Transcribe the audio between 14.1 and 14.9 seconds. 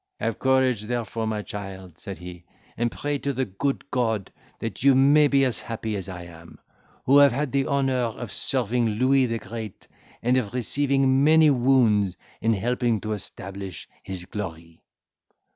glory."